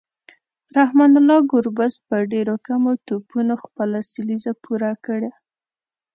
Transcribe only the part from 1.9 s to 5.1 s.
په ډیرو کمو توپونو خپله سلیزه پوره